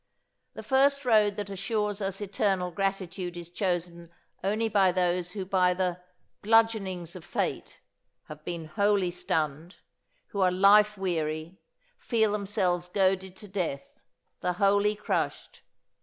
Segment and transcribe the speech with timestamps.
[0.55, 4.09] The first road that assures us eternal gratitude is chosen
[4.43, 6.01] only by those who by the
[6.41, 7.81] "bludgeonings of fate"
[8.23, 9.75] have been wholly stunned,
[10.29, 11.59] who are life weary,
[11.99, 13.85] feel themselves goaded to death,
[14.39, 15.61] the wholly crushed.